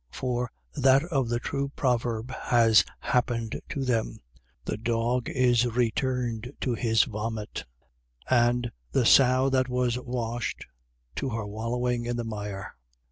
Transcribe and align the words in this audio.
2:22. 0.13 0.17
For, 0.19 0.51
that 0.77 1.03
of 1.03 1.29
the 1.29 1.39
true 1.39 1.69
proverb 1.75 2.31
has 2.31 2.83
happened 3.01 3.61
to 3.69 3.85
them: 3.85 4.17
The 4.65 4.75
dog 4.75 5.29
is 5.29 5.67
returned 5.67 6.51
to 6.61 6.73
his 6.73 7.03
vomit; 7.03 7.65
and: 8.27 8.71
The 8.93 9.05
sow 9.05 9.49
that 9.51 9.69
was 9.69 9.99
washed 9.99 10.65
to 11.17 11.29
her 11.29 11.45
wallowing 11.45 12.07
in 12.07 12.17
the 12.17 12.23
mire. 12.23 12.75